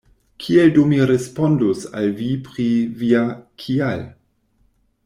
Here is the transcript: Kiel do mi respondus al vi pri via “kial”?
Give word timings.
Kiel 0.43 0.71
do 0.77 0.85
mi 0.93 0.97
respondus 1.11 1.85
al 2.01 2.09
vi 2.23 2.31
pri 2.49 2.67
via 3.03 3.23
“kial”? 3.67 4.05